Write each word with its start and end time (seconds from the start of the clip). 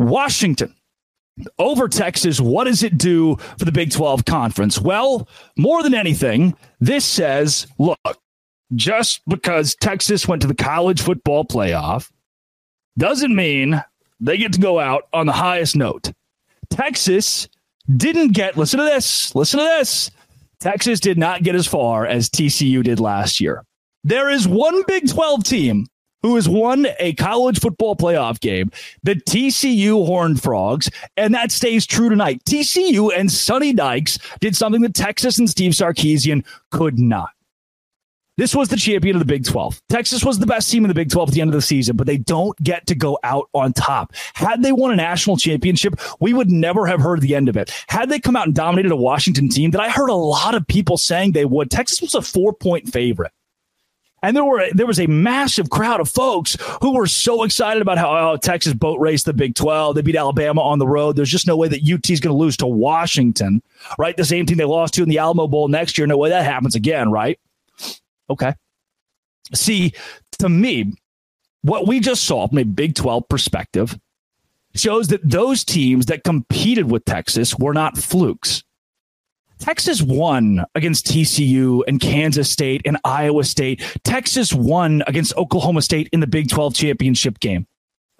Washington 0.00 0.74
over 1.58 1.88
Texas. 1.88 2.40
What 2.40 2.64
does 2.64 2.82
it 2.82 2.98
do 2.98 3.36
for 3.58 3.64
the 3.64 3.72
Big 3.72 3.90
12 3.90 4.24
conference? 4.24 4.80
Well, 4.80 5.28
more 5.56 5.82
than 5.82 5.94
anything, 5.94 6.56
this 6.80 7.04
says 7.04 7.66
look, 7.78 7.98
just 8.74 9.20
because 9.28 9.74
Texas 9.74 10.26
went 10.26 10.42
to 10.42 10.48
the 10.48 10.54
college 10.54 11.02
football 11.02 11.44
playoff 11.44 12.10
doesn't 12.98 13.34
mean 13.34 13.82
they 14.20 14.36
get 14.36 14.52
to 14.54 14.60
go 14.60 14.78
out 14.78 15.04
on 15.12 15.26
the 15.26 15.32
highest 15.32 15.76
note. 15.76 16.12
Texas 16.70 17.48
didn't 17.96 18.32
get, 18.32 18.56
listen 18.56 18.78
to 18.78 18.84
this, 18.84 19.34
listen 19.34 19.58
to 19.58 19.64
this. 19.64 20.10
Texas 20.60 21.00
did 21.00 21.18
not 21.18 21.42
get 21.42 21.54
as 21.54 21.66
far 21.66 22.06
as 22.06 22.28
TCU 22.28 22.82
did 22.82 23.00
last 23.00 23.40
year. 23.40 23.64
There 24.04 24.30
is 24.30 24.46
one 24.46 24.82
Big 24.86 25.08
12 25.08 25.44
team 25.44 25.86
who 26.22 26.36
has 26.36 26.48
won 26.48 26.86
a 26.98 27.14
college 27.14 27.60
football 27.60 27.96
playoff 27.96 28.40
game, 28.40 28.70
the 29.02 29.14
TCU 29.14 30.06
Horned 30.06 30.42
Frogs, 30.42 30.90
and 31.16 31.34
that 31.34 31.50
stays 31.52 31.86
true 31.86 32.08
tonight. 32.08 32.42
TCU 32.44 33.10
and 33.16 33.30
Sonny 33.30 33.72
Dykes 33.72 34.18
did 34.40 34.56
something 34.56 34.82
that 34.82 34.94
Texas 34.94 35.38
and 35.38 35.48
Steve 35.48 35.72
Sarkisian 35.72 36.44
could 36.70 36.98
not. 36.98 37.30
This 38.40 38.54
was 38.54 38.70
the 38.70 38.76
champion 38.76 39.16
of 39.16 39.20
the 39.20 39.26
Big 39.26 39.44
12. 39.44 39.82
Texas 39.90 40.24
was 40.24 40.38
the 40.38 40.46
best 40.46 40.70
team 40.70 40.82
in 40.82 40.88
the 40.88 40.94
Big 40.94 41.10
12 41.10 41.28
at 41.28 41.34
the 41.34 41.42
end 41.42 41.50
of 41.50 41.54
the 41.54 41.60
season, 41.60 41.94
but 41.94 42.06
they 42.06 42.16
don't 42.16 42.56
get 42.62 42.86
to 42.86 42.94
go 42.94 43.18
out 43.22 43.50
on 43.52 43.74
top. 43.74 44.14
Had 44.32 44.62
they 44.62 44.72
won 44.72 44.92
a 44.92 44.96
national 44.96 45.36
championship, 45.36 46.00
we 46.20 46.32
would 46.32 46.50
never 46.50 46.86
have 46.86 47.02
heard 47.02 47.20
the 47.20 47.34
end 47.34 47.50
of 47.50 47.56
it. 47.58 47.70
Had 47.88 48.08
they 48.08 48.18
come 48.18 48.36
out 48.36 48.46
and 48.46 48.54
dominated 48.54 48.92
a 48.92 48.96
Washington 48.96 49.50
team 49.50 49.72
that 49.72 49.80
I 49.82 49.90
heard 49.90 50.08
a 50.08 50.14
lot 50.14 50.54
of 50.54 50.66
people 50.66 50.96
saying 50.96 51.32
they 51.32 51.44
would, 51.44 51.70
Texas 51.70 52.00
was 52.00 52.14
a 52.14 52.22
four 52.22 52.54
point 52.54 52.90
favorite. 52.90 53.32
And 54.22 54.36
there 54.36 54.44
were 54.44 54.66
there 54.72 54.86
was 54.86 55.00
a 55.00 55.06
massive 55.06 55.70
crowd 55.70 56.00
of 56.00 56.08
folks 56.08 56.56
who 56.82 56.94
were 56.94 57.06
so 57.06 57.42
excited 57.42 57.80
about 57.80 57.96
how 57.96 58.32
oh, 58.32 58.36
Texas 58.36 58.74
boat 58.74 59.00
raced 59.00 59.24
the 59.24 59.32
Big 59.32 59.54
12. 59.54 59.94
They 59.94 60.02
beat 60.02 60.16
Alabama 60.16 60.60
on 60.60 60.78
the 60.78 60.86
road. 60.86 61.16
There's 61.16 61.30
just 61.30 61.46
no 61.46 61.56
way 61.56 61.68
that 61.68 61.82
UT 61.82 62.10
is 62.10 62.20
going 62.20 62.34
to 62.34 62.38
lose 62.38 62.56
to 62.58 62.66
Washington, 62.66 63.62
right? 63.98 64.16
The 64.16 64.24
same 64.24 64.44
team 64.44 64.58
they 64.58 64.64
lost 64.64 64.94
to 64.94 65.02
in 65.02 65.08
the 65.08 65.18
Alamo 65.18 65.48
Bowl 65.48 65.68
next 65.68 65.96
year. 65.96 66.06
No 66.06 66.18
way 66.18 66.28
that 66.28 66.44
happens 66.44 66.74
again, 66.74 67.10
right? 67.10 67.40
Okay. 68.28 68.54
See, 69.54 69.92
to 70.38 70.48
me, 70.48 70.92
what 71.62 71.86
we 71.86 72.00
just 72.00 72.24
saw 72.24 72.46
from 72.46 72.58
a 72.58 72.64
Big 72.64 72.94
12 72.94 73.28
perspective 73.28 73.98
shows 74.74 75.08
that 75.08 75.28
those 75.28 75.64
teams 75.64 76.06
that 76.06 76.24
competed 76.24 76.90
with 76.90 77.04
Texas 77.04 77.58
were 77.58 77.74
not 77.74 77.96
flukes. 77.98 78.62
Texas 79.60 80.00
won 80.02 80.64
against 80.74 81.06
TCU 81.06 81.82
and 81.86 82.00
Kansas 82.00 82.50
State 82.50 82.80
and 82.86 82.96
Iowa 83.04 83.44
State. 83.44 83.82
Texas 84.04 84.52
won 84.52 85.02
against 85.06 85.36
Oklahoma 85.36 85.82
State 85.82 86.08
in 86.12 86.20
the 86.20 86.26
Big 86.26 86.48
12 86.48 86.74
championship 86.74 87.38
game. 87.40 87.66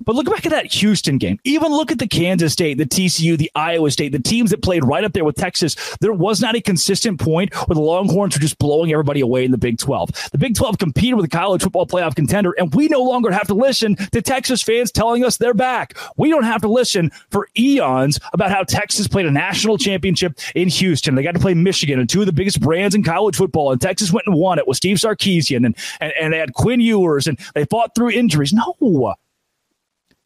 But 0.05 0.15
look 0.15 0.27
back 0.27 0.47
at 0.47 0.51
that 0.51 0.67
Houston 0.67 1.19
game. 1.19 1.39
Even 1.45 1.71
look 1.73 1.91
at 1.91 1.99
the 1.99 2.09
Kansas 2.09 2.53
State, 2.53 2.79
the 2.79 2.87
TCU, 2.87 3.37
the 3.37 3.51
Iowa 3.55 3.91
State, 3.91 4.13
the 4.13 4.19
teams 4.19 4.51
that 4.51 4.63
played 4.63 4.85
right 4.85 5.05
up 5.05 5.13
there 5.13 5.25
with 5.25 5.37
Texas. 5.37 5.77
There 6.01 6.13
was 6.13 6.41
not 6.41 6.55
a 6.55 6.61
consistent 6.61 7.21
point 7.21 7.55
where 7.55 7.75
the 7.75 7.81
Longhorns 7.81 8.37
were 8.37 8.41
just 8.41 8.59
blowing 8.59 8.93
everybody 8.93 9.21
away 9.21 9.45
in 9.45 9.51
the 9.51 9.59
Big 9.59 9.79
12. 9.79 10.31
The 10.33 10.39
Big 10.39 10.55
12 10.55 10.79
competed 10.79 11.15
with 11.15 11.25
a 11.27 11.29
college 11.29 11.63
football 11.63 11.87
playoff 11.87 12.15
contender, 12.15 12.53
and 12.53 12.75
we 12.75 12.89
no 12.89 13.03
longer 13.03 13.31
have 13.31 13.47
to 13.49 13.55
listen 13.55 13.97
to 13.97 14.23
Texas 14.23 14.63
fans 14.63 14.91
telling 14.91 15.25
us 15.25 15.37
they're 15.37 15.55
back. 15.55 15.97
We 16.17 16.31
don't 16.31 16.45
have 16.45 16.63
to 16.63 16.69
listen 16.69 17.11
for 17.31 17.49
eons 17.59 18.19
about 18.33 18.51
how 18.51 18.63
Texas 18.63 19.09
played 19.09 19.27
a 19.27 19.31
national 19.31 19.79
championship 19.79 20.39
in 20.55 20.69
Houston. 20.69 21.15
They 21.15 21.23
got 21.23 21.35
to 21.35 21.41
play 21.41 21.55
Michigan 21.55 22.01
and 22.01 22.09
two 22.09 22.21
of 22.21 22.27
the 22.27 22.33
biggest 22.33 22.61
brands 22.61 22.95
in 22.95 23.03
college 23.03 23.37
football, 23.37 23.73
and 23.73 23.81
Texas 23.81 24.13
went 24.13 24.27
and 24.27 24.37
won 24.37 24.59
it 24.59 24.67
with 24.67 24.77
Steve 24.77 24.97
Sarkisian, 24.97 25.67
and, 25.67 25.77
and, 26.01 26.13
and 26.21 26.33
they 26.33 26.39
had 26.39 26.55
Quinn 26.55 26.81
Ewers, 26.81 27.27
and 27.27 27.39
they 27.55 27.65
fought 27.65 27.95
through 27.95 28.11
injuries. 28.11 28.53
No. 28.53 29.15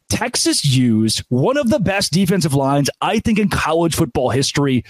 Texas 0.09 0.63
used 0.63 1.23
one 1.29 1.57
of 1.57 1.69
the 1.69 1.79
best 1.79 2.11
defensive 2.11 2.53
lines, 2.53 2.89
I 3.01 3.19
think, 3.19 3.39
in 3.39 3.49
college 3.49 3.95
football 3.95 4.29
history 4.29 4.83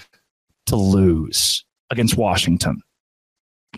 to 0.66 0.76
lose 0.76 1.64
against 1.90 2.16
Washington, 2.16 2.82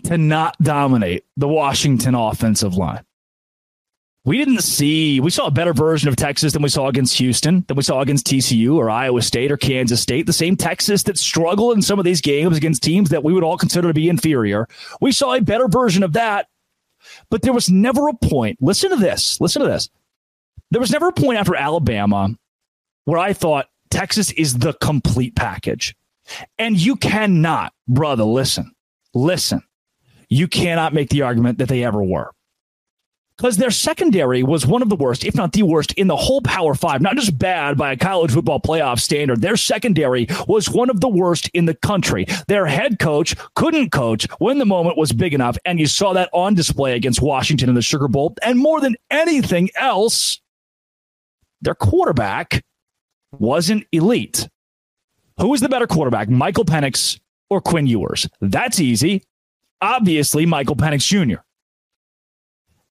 to 0.05 0.17
not 0.17 0.57
dominate 0.59 1.25
the 1.37 1.47
Washington 1.47 2.15
offensive 2.15 2.75
line. 2.75 3.03
We 4.25 4.37
didn't 4.37 4.61
see, 4.61 5.21
we 5.21 5.29
saw 5.29 5.47
a 5.47 5.51
better 5.51 5.73
version 5.73 6.09
of 6.09 6.17
Texas 6.17 6.51
than 6.51 6.61
we 6.61 6.69
saw 6.69 6.87
against 6.87 7.17
Houston, 7.17 7.63
than 7.67 7.77
we 7.77 7.83
saw 7.83 8.01
against 8.01 8.27
TCU 8.27 8.75
or 8.75 8.89
Iowa 8.89 9.21
State 9.21 9.51
or 9.51 9.57
Kansas 9.57 10.01
State. 10.01 10.25
The 10.25 10.33
same 10.33 10.57
Texas 10.57 11.03
that 11.03 11.17
struggled 11.17 11.75
in 11.75 11.81
some 11.81 11.99
of 11.99 12.05
these 12.05 12.19
games 12.19 12.57
against 12.57 12.83
teams 12.83 13.09
that 13.09 13.23
we 13.23 13.33
would 13.33 13.43
all 13.43 13.57
consider 13.57 13.87
to 13.87 13.93
be 13.93 14.09
inferior. 14.09 14.67
We 14.99 15.13
saw 15.13 15.35
a 15.35 15.41
better 15.41 15.69
version 15.69 16.03
of 16.03 16.13
that, 16.13 16.47
but 17.29 17.43
there 17.43 17.53
was 17.53 17.69
never 17.69 18.09
a 18.09 18.13
point. 18.13 18.57
Listen 18.61 18.89
to 18.89 18.97
this. 18.97 19.39
Listen 19.39 19.61
to 19.61 19.67
this 19.67 19.89
there 20.71 20.81
was 20.81 20.91
never 20.91 21.07
a 21.09 21.13
point 21.13 21.37
after 21.37 21.55
Alabama 21.55 22.29
where 23.05 23.19
I 23.19 23.33
thought 23.33 23.69
Texas 23.89 24.31
is 24.31 24.59
the 24.59 24.73
complete 24.73 25.35
package. 25.35 25.95
And 26.57 26.77
you 26.77 26.95
cannot, 26.95 27.73
brother, 27.87 28.23
listen, 28.23 28.71
listen. 29.13 29.63
You 30.29 30.47
cannot 30.47 30.93
make 30.93 31.09
the 31.09 31.23
argument 31.23 31.57
that 31.57 31.69
they 31.69 31.83
ever 31.83 32.03
were. 32.03 32.31
Because 33.35 33.55
their 33.55 33.71
secondary 33.71 34.43
was 34.43 34.67
one 34.67 34.81
of 34.81 34.89
the 34.89 34.97
worst, 34.97 35.23
if 35.23 35.33
not 35.33 35.53
the 35.53 35.63
worst, 35.63 35.93
in 35.93 36.07
the 36.07 36.15
whole 36.15 36.41
Power 36.41 36.75
Five. 36.75 37.01
Not 37.01 37.15
just 37.15 37.39
bad 37.39 37.77
by 37.77 37.93
a 37.93 37.97
college 37.97 38.31
football 38.31 38.59
playoff 38.59 38.99
standard. 38.99 39.41
Their 39.41 39.55
secondary 39.55 40.27
was 40.45 40.69
one 40.69 40.89
of 40.89 40.99
the 40.99 41.07
worst 41.07 41.49
in 41.53 41.63
the 41.63 41.73
country. 41.73 42.25
Their 42.49 42.65
head 42.65 42.99
coach 42.99 43.37
couldn't 43.55 43.91
coach 43.91 44.27
when 44.39 44.59
the 44.59 44.65
moment 44.65 44.97
was 44.97 45.13
big 45.13 45.33
enough. 45.33 45.57
And 45.63 45.79
you 45.79 45.87
saw 45.87 46.11
that 46.13 46.29
on 46.33 46.53
display 46.53 46.97
against 46.97 47.21
Washington 47.21 47.69
in 47.69 47.75
the 47.75 47.81
Sugar 47.81 48.09
Bowl. 48.09 48.35
And 48.43 48.59
more 48.59 48.81
than 48.81 48.97
anything 49.09 49.69
else, 49.75 50.41
their 51.61 51.75
quarterback 51.75 52.63
wasn't 53.31 53.85
elite. 53.91 54.47
Who 55.39 55.49
was 55.49 55.61
the 55.61 55.69
better 55.69 55.87
quarterback, 55.87 56.29
Michael 56.29 56.65
Penix 56.65 57.19
or 57.49 57.61
Quinn 57.61 57.87
Ewers? 57.87 58.27
That's 58.41 58.79
easy. 58.79 59.23
Obviously, 59.81 60.45
Michael 60.45 60.75
Penix 60.75 61.05
Jr. 61.07 61.41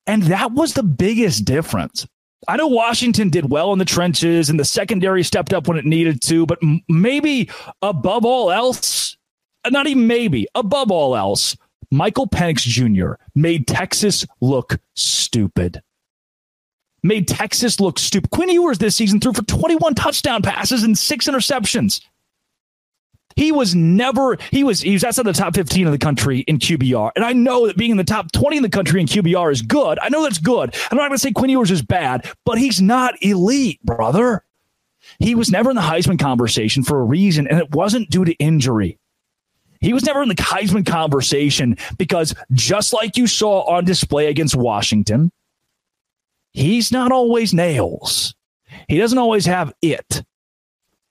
And 0.06 0.22
that 0.24 0.52
was 0.52 0.72
the 0.72 0.82
biggest 0.82 1.44
difference. 1.44 2.06
I 2.46 2.56
know 2.56 2.68
Washington 2.68 3.30
did 3.30 3.50
well 3.50 3.72
in 3.72 3.78
the 3.78 3.84
trenches 3.84 4.48
and 4.48 4.58
the 4.58 4.64
secondary 4.64 5.22
stepped 5.22 5.52
up 5.52 5.68
when 5.68 5.76
it 5.76 5.84
needed 5.84 6.22
to, 6.22 6.46
but 6.46 6.58
maybe 6.88 7.50
above 7.82 8.24
all 8.24 8.50
else, 8.50 9.16
uh, 9.64 9.70
not 9.70 9.86
even 9.86 10.06
maybe, 10.06 10.46
above 10.54 10.90
all 10.90 11.16
else, 11.16 11.56
Michael 11.90 12.26
Penix 12.26 12.60
Jr. 12.60 13.14
made 13.34 13.66
Texas 13.66 14.24
look 14.40 14.78
stupid 14.94 15.82
made 17.02 17.28
Texas 17.28 17.80
look 17.80 17.98
stupid. 17.98 18.30
Quinn 18.30 18.48
Ewers 18.48 18.78
this 18.78 18.96
season 18.96 19.20
threw 19.20 19.32
for 19.32 19.42
21 19.42 19.94
touchdown 19.94 20.42
passes 20.42 20.82
and 20.82 20.96
six 20.98 21.26
interceptions. 21.26 22.00
He 23.36 23.52
was 23.52 23.74
never 23.74 24.36
he 24.50 24.64
was 24.64 24.80
he 24.80 24.94
was 24.94 25.04
outside 25.04 25.24
the 25.24 25.32
top 25.32 25.54
15 25.54 25.86
of 25.86 25.92
the 25.92 25.98
country 25.98 26.40
in 26.40 26.58
QBR. 26.58 27.12
And 27.14 27.24
I 27.24 27.32
know 27.32 27.68
that 27.68 27.76
being 27.76 27.92
in 27.92 27.96
the 27.96 28.02
top 28.02 28.32
20 28.32 28.56
in 28.56 28.62
the 28.64 28.68
country 28.68 29.00
in 29.00 29.06
QBR 29.06 29.52
is 29.52 29.62
good. 29.62 29.98
I 30.02 30.08
know 30.08 30.24
that's 30.24 30.38
good. 30.38 30.74
I'm 30.90 30.96
not 30.96 31.08
going 31.08 31.12
to 31.12 31.18
say 31.18 31.30
Quinn 31.30 31.50
Ewers 31.50 31.70
is 31.70 31.80
bad, 31.80 32.28
but 32.44 32.58
he's 32.58 32.82
not 32.82 33.14
elite, 33.22 33.80
brother. 33.84 34.44
He 35.20 35.36
was 35.36 35.50
never 35.50 35.70
in 35.70 35.76
the 35.76 35.82
Heisman 35.82 36.18
conversation 36.18 36.82
for 36.82 37.00
a 37.00 37.04
reason, 37.04 37.46
and 37.46 37.60
it 37.60 37.70
wasn't 37.70 38.10
due 38.10 38.24
to 38.24 38.32
injury. 38.34 38.98
He 39.80 39.92
was 39.92 40.04
never 40.04 40.22
in 40.22 40.28
the 40.28 40.34
Heisman 40.34 40.84
conversation 40.84 41.76
because 41.96 42.34
just 42.52 42.92
like 42.92 43.16
you 43.16 43.28
saw 43.28 43.62
on 43.62 43.84
display 43.84 44.26
against 44.26 44.56
Washington, 44.56 45.30
he's 46.52 46.92
not 46.92 47.12
always 47.12 47.54
nails. 47.54 48.34
He 48.88 48.98
doesn't 48.98 49.18
always 49.18 49.46
have 49.46 49.72
it. 49.82 50.22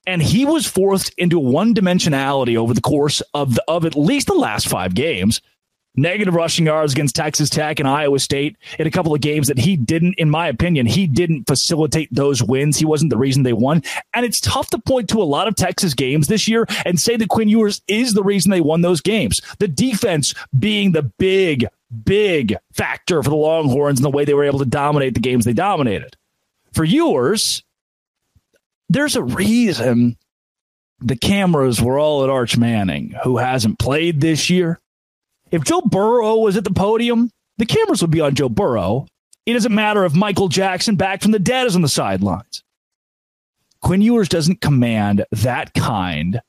And 0.06 0.22
he 0.22 0.44
was 0.46 0.66
forced 0.66 1.12
into 1.18 1.38
one 1.38 1.74
dimensionality 1.74 2.56
over 2.56 2.72
the 2.72 2.80
course 2.80 3.20
of, 3.34 3.56
the, 3.56 3.64
of 3.68 3.84
at 3.84 3.94
least 3.94 4.26
the 4.26 4.34
last 4.34 4.66
five 4.66 4.94
games. 4.94 5.42
Negative 5.96 6.32
rushing 6.32 6.66
yards 6.66 6.92
against 6.92 7.16
Texas 7.16 7.50
Tech 7.50 7.80
and 7.80 7.88
Iowa 7.88 8.20
State 8.20 8.56
in 8.78 8.86
a 8.86 8.90
couple 8.90 9.12
of 9.12 9.20
games 9.20 9.48
that 9.48 9.58
he 9.58 9.76
didn't, 9.76 10.14
in 10.14 10.30
my 10.30 10.46
opinion, 10.46 10.86
he 10.86 11.08
didn't 11.08 11.48
facilitate 11.48 12.08
those 12.14 12.42
wins. 12.42 12.78
He 12.78 12.84
wasn't 12.84 13.10
the 13.10 13.18
reason 13.18 13.42
they 13.42 13.52
won. 13.52 13.82
And 14.14 14.24
it's 14.24 14.40
tough 14.40 14.70
to 14.70 14.78
point 14.78 15.08
to 15.10 15.20
a 15.20 15.24
lot 15.24 15.48
of 15.48 15.56
Texas 15.56 15.94
games 15.94 16.28
this 16.28 16.46
year 16.46 16.66
and 16.86 17.00
say 17.00 17.16
that 17.16 17.28
Quinn 17.28 17.48
Ewers 17.48 17.82
is 17.88 18.14
the 18.14 18.22
reason 18.22 18.50
they 18.50 18.60
won 18.60 18.80
those 18.80 19.00
games. 19.00 19.42
The 19.58 19.68
defense 19.68 20.34
being 20.56 20.92
the 20.92 21.10
big 21.18 21.66
big 22.04 22.56
factor 22.72 23.22
for 23.22 23.30
the 23.30 23.36
Longhorns 23.36 23.98
in 23.98 24.02
the 24.02 24.10
way 24.10 24.24
they 24.24 24.34
were 24.34 24.44
able 24.44 24.58
to 24.58 24.66
dominate 24.66 25.14
the 25.14 25.20
games 25.20 25.44
they 25.44 25.52
dominated. 25.52 26.16
For 26.72 26.84
Ewers, 26.84 27.62
there's 28.88 29.16
a 29.16 29.22
reason 29.22 30.16
the 31.00 31.16
cameras 31.16 31.80
were 31.80 31.98
all 31.98 32.24
at 32.24 32.30
Arch 32.30 32.56
Manning, 32.56 33.14
who 33.22 33.38
hasn't 33.38 33.78
played 33.78 34.20
this 34.20 34.50
year. 34.50 34.80
If 35.50 35.64
Joe 35.64 35.80
Burrow 35.80 36.36
was 36.36 36.56
at 36.56 36.64
the 36.64 36.72
podium, 36.72 37.30
the 37.56 37.66
cameras 37.66 38.02
would 38.02 38.10
be 38.10 38.20
on 38.20 38.34
Joe 38.34 38.48
Burrow. 38.48 39.06
It 39.46 39.54
doesn't 39.54 39.74
matter 39.74 40.04
if 40.04 40.14
Michael 40.14 40.48
Jackson 40.48 40.96
back 40.96 41.22
from 41.22 41.30
the 41.30 41.38
dead 41.38 41.66
is 41.66 41.74
on 41.74 41.82
the 41.82 41.88
sidelines. 41.88 42.62
Quinn 43.80 44.02
Ewers 44.02 44.28
doesn't 44.28 44.60
command 44.60 45.24
that 45.30 45.72
kind 45.72 46.40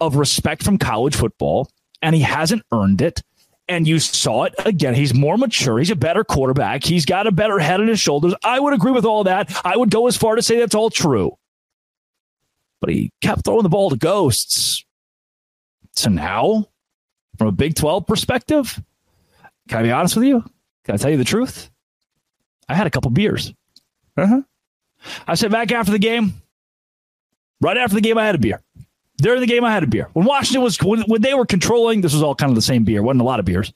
of 0.00 0.16
respect 0.16 0.62
from 0.62 0.78
college 0.78 1.16
football, 1.16 1.70
and 2.02 2.14
he 2.14 2.22
hasn't 2.22 2.62
earned 2.72 3.00
it 3.00 3.22
and 3.68 3.86
you 3.88 3.98
saw 3.98 4.44
it 4.44 4.54
again. 4.64 4.94
He's 4.94 5.14
more 5.14 5.36
mature. 5.38 5.78
He's 5.78 5.90
a 5.90 5.96
better 5.96 6.24
quarterback. 6.24 6.84
He's 6.84 7.04
got 7.06 7.26
a 7.26 7.32
better 7.32 7.58
head 7.58 7.80
on 7.80 7.88
his 7.88 8.00
shoulders. 8.00 8.34
I 8.44 8.60
would 8.60 8.74
agree 8.74 8.92
with 8.92 9.04
all 9.04 9.24
that. 9.24 9.54
I 9.64 9.76
would 9.76 9.90
go 9.90 10.06
as 10.06 10.16
far 10.16 10.34
to 10.36 10.42
say 10.42 10.58
that's 10.58 10.74
all 10.74 10.90
true. 10.90 11.36
but 12.80 12.90
he 12.90 13.10
kept 13.22 13.44
throwing 13.44 13.62
the 13.62 13.68
ball 13.70 13.88
to 13.90 13.96
ghosts. 13.96 14.84
So 15.92 16.10
now, 16.10 16.66
from 17.38 17.46
a 17.48 17.52
Big 17.52 17.74
12 17.74 18.06
perspective, 18.06 18.82
can 19.68 19.78
I 19.78 19.82
be 19.82 19.90
honest 19.90 20.16
with 20.16 20.26
you? 20.26 20.44
Can 20.84 20.94
I 20.94 20.98
tell 20.98 21.10
you 21.10 21.16
the 21.16 21.24
truth? 21.24 21.70
I 22.68 22.74
had 22.74 22.86
a 22.86 22.90
couple 22.90 23.10
beers. 23.10 23.54
Uh-huh. 24.16 24.42
I 25.26 25.34
said 25.34 25.50
back 25.50 25.72
after 25.72 25.92
the 25.92 25.98
game, 25.98 26.34
right 27.60 27.76
after 27.76 27.94
the 27.94 28.00
game, 28.02 28.18
I 28.18 28.26
had 28.26 28.34
a 28.34 28.38
beer. 28.38 28.62
During 29.24 29.40
the 29.40 29.46
game, 29.46 29.64
I 29.64 29.72
had 29.72 29.82
a 29.82 29.86
beer. 29.86 30.10
When 30.12 30.26
Washington 30.26 30.60
was, 30.60 30.76
when, 30.82 31.00
when 31.04 31.22
they 31.22 31.32
were 31.32 31.46
controlling, 31.46 32.02
this 32.02 32.12
was 32.12 32.22
all 32.22 32.34
kind 32.34 32.50
of 32.50 32.56
the 32.56 32.60
same 32.60 32.84
beer. 32.84 33.02
wasn't 33.02 33.22
a 33.22 33.24
lot 33.24 33.40
of 33.40 33.46
beers, 33.46 33.72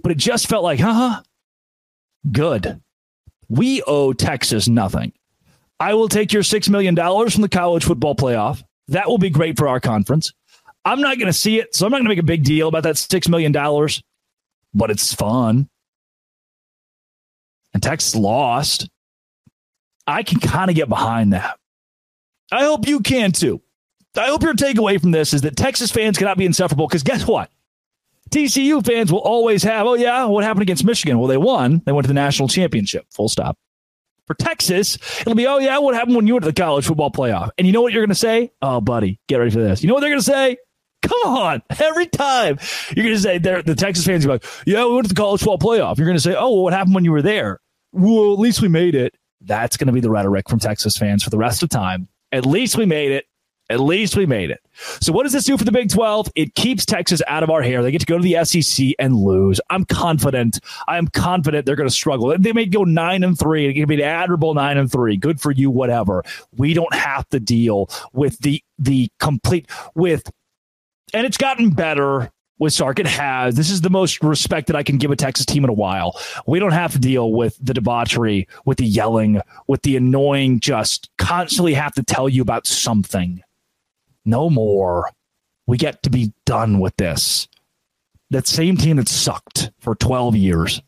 but 0.00 0.12
it 0.12 0.16
just 0.16 0.46
felt 0.46 0.62
like, 0.62 0.78
huh, 0.78 1.22
good. 2.30 2.80
We 3.48 3.82
owe 3.82 4.12
Texas 4.12 4.68
nothing. 4.68 5.12
I 5.80 5.94
will 5.94 6.08
take 6.08 6.32
your 6.32 6.44
$6 6.44 6.68
million 6.70 6.94
from 6.94 7.42
the 7.42 7.48
college 7.48 7.82
football 7.82 8.14
playoff. 8.14 8.62
That 8.86 9.08
will 9.08 9.18
be 9.18 9.28
great 9.28 9.58
for 9.58 9.66
our 9.66 9.80
conference. 9.80 10.32
I'm 10.84 11.00
not 11.00 11.18
going 11.18 11.26
to 11.26 11.32
see 11.32 11.58
it, 11.58 11.74
so 11.74 11.84
I'm 11.84 11.90
not 11.90 11.98
going 11.98 12.04
to 12.04 12.10
make 12.10 12.20
a 12.20 12.22
big 12.22 12.44
deal 12.44 12.68
about 12.68 12.84
that 12.84 12.94
$6 12.94 13.28
million, 13.28 13.50
but 14.72 14.92
it's 14.92 15.12
fun. 15.12 15.68
And 17.74 17.82
Texas 17.82 18.14
lost. 18.14 18.88
I 20.06 20.22
can 20.22 20.38
kind 20.38 20.70
of 20.70 20.76
get 20.76 20.88
behind 20.88 21.32
that. 21.32 21.58
I 22.52 22.62
hope 22.62 22.86
you 22.86 23.00
can 23.00 23.32
too. 23.32 23.62
I 24.16 24.26
hope 24.26 24.42
your 24.42 24.54
takeaway 24.54 25.00
from 25.00 25.12
this 25.12 25.32
is 25.32 25.42
that 25.42 25.56
Texas 25.56 25.90
fans 25.90 26.18
cannot 26.18 26.36
be 26.36 26.44
insufferable 26.44 26.86
because 26.86 27.02
guess 27.02 27.26
what? 27.26 27.50
TCU 28.30 28.84
fans 28.84 29.12
will 29.12 29.20
always 29.20 29.62
have, 29.64 29.86
oh, 29.86 29.94
yeah, 29.94 30.24
what 30.24 30.44
happened 30.44 30.62
against 30.62 30.84
Michigan? 30.84 31.18
Well, 31.18 31.28
they 31.28 31.36
won. 31.36 31.82
They 31.84 31.92
went 31.92 32.04
to 32.04 32.08
the 32.08 32.14
national 32.14 32.48
championship, 32.48 33.06
full 33.10 33.28
stop. 33.28 33.58
For 34.26 34.34
Texas, 34.34 34.96
it'll 35.20 35.34
be, 35.34 35.48
oh, 35.48 35.58
yeah, 35.58 35.78
what 35.78 35.96
happened 35.96 36.14
when 36.14 36.26
you 36.28 36.34
went 36.34 36.44
to 36.44 36.52
the 36.52 36.60
college 36.60 36.86
football 36.86 37.10
playoff? 37.10 37.50
And 37.58 37.66
you 37.66 37.72
know 37.72 37.82
what 37.82 37.92
you're 37.92 38.02
going 38.02 38.10
to 38.10 38.14
say? 38.14 38.52
Oh, 38.62 38.80
buddy, 38.80 39.18
get 39.26 39.38
ready 39.38 39.50
for 39.50 39.60
this. 39.60 39.82
You 39.82 39.88
know 39.88 39.94
what 39.94 40.00
they're 40.00 40.10
going 40.10 40.20
to 40.20 40.24
say? 40.24 40.56
Come 41.02 41.20
on. 41.24 41.62
Every 41.80 42.06
time 42.06 42.58
you're 42.94 43.04
going 43.04 43.16
to 43.16 43.20
say, 43.20 43.38
the 43.38 43.74
Texas 43.76 44.04
fans 44.06 44.24
are 44.24 44.28
like, 44.28 44.44
yeah, 44.66 44.84
we 44.86 44.94
went 44.94 45.08
to 45.08 45.14
the 45.14 45.20
college 45.20 45.40
football 45.40 45.58
playoff. 45.58 45.98
You're 45.98 46.06
going 46.06 46.16
to 46.16 46.22
say, 46.22 46.36
oh, 46.36 46.52
well, 46.52 46.62
what 46.62 46.72
happened 46.72 46.94
when 46.94 47.04
you 47.04 47.10
were 47.10 47.22
there? 47.22 47.60
Well, 47.92 48.32
at 48.32 48.38
least 48.38 48.62
we 48.62 48.68
made 48.68 48.94
it. 48.94 49.14
That's 49.40 49.76
going 49.76 49.88
to 49.88 49.92
be 49.92 50.00
the 50.00 50.10
rhetoric 50.10 50.48
from 50.48 50.60
Texas 50.60 50.96
fans 50.96 51.24
for 51.24 51.30
the 51.30 51.38
rest 51.38 51.64
of 51.64 51.68
time. 51.70 52.08
At 52.30 52.46
least 52.46 52.76
we 52.76 52.86
made 52.86 53.10
it. 53.10 53.24
At 53.70 53.78
least 53.78 54.16
we 54.16 54.26
made 54.26 54.50
it. 54.50 54.60
So, 55.00 55.12
what 55.12 55.22
does 55.22 55.32
this 55.32 55.44
do 55.44 55.56
for 55.56 55.62
the 55.62 55.70
Big 55.70 55.90
12? 55.90 56.32
It 56.34 56.56
keeps 56.56 56.84
Texas 56.84 57.22
out 57.28 57.44
of 57.44 57.50
our 57.50 57.62
hair. 57.62 57.82
They 57.82 57.92
get 57.92 58.00
to 58.00 58.06
go 58.06 58.18
to 58.18 58.22
the 58.22 58.44
SEC 58.44 58.88
and 58.98 59.14
lose. 59.14 59.60
I'm 59.70 59.84
confident. 59.84 60.58
I 60.88 60.98
am 60.98 61.06
confident 61.06 61.66
they're 61.66 61.76
going 61.76 61.88
to 61.88 61.94
struggle. 61.94 62.36
They 62.36 62.52
may 62.52 62.66
go 62.66 62.82
nine 62.82 63.22
and 63.22 63.38
three. 63.38 63.68
It 63.68 63.74
can 63.74 63.86
be 63.86 63.94
an 63.94 64.00
admirable 64.00 64.54
nine 64.54 64.76
and 64.76 64.90
three. 64.90 65.16
Good 65.16 65.40
for 65.40 65.52
you, 65.52 65.70
whatever. 65.70 66.24
We 66.56 66.74
don't 66.74 66.92
have 66.94 67.28
to 67.28 67.38
deal 67.38 67.88
with 68.12 68.38
the 68.40 68.62
the 68.80 69.08
complete 69.20 69.70
with, 69.94 70.28
and 71.14 71.24
it's 71.24 71.36
gotten 71.36 71.70
better 71.70 72.32
with 72.58 72.72
Sark. 72.72 72.98
It 72.98 73.06
has. 73.06 73.54
This 73.54 73.70
is 73.70 73.82
the 73.82 73.90
most 73.90 74.20
respect 74.20 74.66
that 74.66 74.74
I 74.74 74.82
can 74.82 74.98
give 74.98 75.12
a 75.12 75.16
Texas 75.16 75.46
team 75.46 75.62
in 75.62 75.70
a 75.70 75.74
while. 75.74 76.20
We 76.44 76.58
don't 76.58 76.72
have 76.72 76.90
to 76.92 76.98
deal 76.98 77.32
with 77.32 77.56
the 77.62 77.72
debauchery, 77.72 78.48
with 78.64 78.78
the 78.78 78.86
yelling, 78.86 79.40
with 79.68 79.82
the 79.82 79.96
annoying, 79.96 80.58
just 80.58 81.08
constantly 81.18 81.74
have 81.74 81.92
to 81.94 82.02
tell 82.02 82.28
you 82.28 82.42
about 82.42 82.66
something 82.66 83.42
no 84.24 84.50
more. 84.50 85.10
We 85.66 85.76
get 85.76 86.02
to 86.02 86.10
be 86.10 86.32
done 86.44 86.80
with 86.80 86.96
this. 86.96 87.48
That 88.30 88.46
same 88.46 88.76
team 88.76 88.96
that 88.96 89.08
sucked 89.08 89.70
for 89.80 89.94
12 89.94 90.36
years 90.36 90.82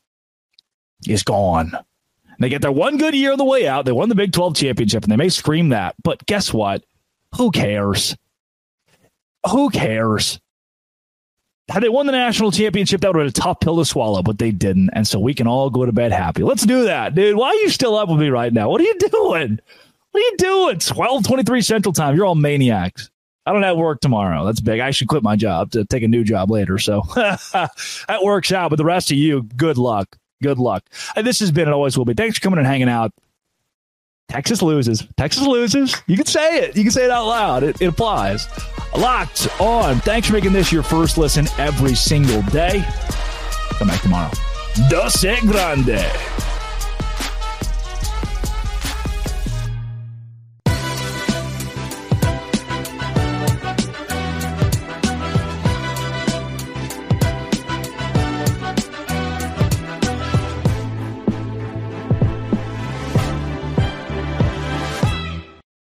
is 1.09 1.23
gone. 1.23 1.73
They 2.39 2.49
get 2.49 2.63
their 2.63 2.73
one 2.73 2.99
good 2.99 3.15
year 3.15 3.33
on 3.33 3.39
the 3.39 3.45
way 3.45 3.69
out. 3.69 3.85
They 3.85 3.93
won 3.93 4.09
the 4.09 4.15
Big 4.15 4.33
12 4.33 4.57
championship 4.57 5.05
and 5.05 5.13
they 5.13 5.17
may 5.17 5.29
scream 5.29 5.69
that. 5.69 5.95
But 6.03 6.27
guess 6.27 6.53
what? 6.53 6.85
Who 7.37 7.51
cares? 7.51 8.17
Who 9.51 9.71
cares? 9.71 10.41
Had 11.69 11.83
they 11.83 11.89
won 11.89 12.07
the 12.07 12.13
national 12.13 12.51
championship, 12.51 13.01
that 13.01 13.15
would 13.15 13.25
have 13.25 13.33
been 13.33 13.41
a 13.41 13.45
tough 13.45 13.61
pill 13.61 13.79
to 13.79 13.85
swallow, 13.85 14.23
but 14.23 14.39
they 14.39 14.51
didn't. 14.51 14.91
And 14.93 15.07
so 15.07 15.21
we 15.21 15.35
can 15.35 15.47
all 15.47 15.71
go 15.71 15.87
to 15.87 15.93
bed 15.93 16.13
happy. 16.13 16.43
Let's 16.43 16.67
do 16.67 16.85
that, 16.85 17.15
dude. 17.15 17.37
Why 17.37 17.49
are 17.49 17.55
you 17.55 17.71
still 17.71 17.95
up 17.97 18.09
with 18.09 18.19
me 18.19 18.29
right 18.29 18.53
now? 18.53 18.69
What 18.69 18.81
are 18.81 18.85
you 18.85 18.99
doing? 18.99 19.61
What 20.11 20.21
are 20.21 20.27
you 20.27 20.37
doing? 20.37 20.79
12 20.81 21.25
23 21.25 21.63
Central 21.63 21.93
Time. 21.93 22.17
You're 22.17 22.27
all 22.27 22.35
maniacs. 22.35 23.11
I 23.45 23.53
don't 23.53 23.63
have 23.63 23.77
work 23.77 24.01
tomorrow. 24.01 24.45
That's 24.45 24.61
big. 24.61 24.81
I 24.81 24.93
should 24.93 25.09
quit 25.09 25.23
my 25.23 25.35
job 25.37 25.73
to 25.73 25.85
take 25.85 26.03
a 26.03 26.09
new 26.09 26.23
job 26.23 26.51
later. 26.51 26.79
So 26.79 27.03
that 27.15 28.21
works 28.23 28.53
out. 28.53 28.71
But 28.71 28.77
the 28.77 28.85
rest 28.85 29.11
of 29.11 29.17
you, 29.17 29.43
good 29.57 29.79
luck. 29.79 30.17
Good 30.43 30.59
luck. 30.59 30.85
And 31.17 31.27
this 31.27 31.41
has 31.41 31.51
been 31.51 31.65
and 31.65 31.75
always 31.75 31.97
will 31.97 32.05
be. 32.05 32.15
Thanks 32.15 32.39
for 32.39 32.43
coming 32.43 32.59
and 32.59 32.67
hanging 32.67 32.89
out. 32.89 33.13
Texas 34.29 34.63
loses. 34.63 35.07
Texas 35.17 35.47
loses. 35.47 35.95
You 36.07 36.17
can 36.17 36.27
say 36.27 36.59
it. 36.59 36.77
You 36.77 36.85
can 36.85 36.93
say 36.93 37.05
it 37.05 37.11
out 37.11 37.27
loud. 37.27 37.63
It, 37.65 37.83
it 37.83 37.87
applies. 37.87 38.47
Locked 38.97 39.49
on. 39.61 39.97
Thanks 40.01 40.29
for 40.29 40.35
making 40.35 40.53
this 40.53 40.73
your 40.73 40.83
first 40.83 41.19
listen 41.19 41.47
every 41.59 41.95
single 41.95 42.43
day. 42.43 42.83
Come 43.79 43.89
back 43.89 44.01
tomorrow. 44.01 44.31
Doce 44.89 45.39
Grande. 45.41 46.32